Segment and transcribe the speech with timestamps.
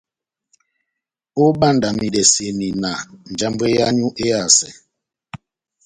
[1.43, 2.91] Óbandamasidɛni na
[3.31, 4.69] njambwɛ yáwu éhásɛ.